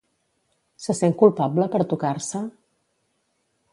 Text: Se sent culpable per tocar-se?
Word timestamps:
Se 0.85 0.95
sent 0.99 1.13
culpable 1.19 1.67
per 1.75 1.83
tocar-se? 1.93 2.45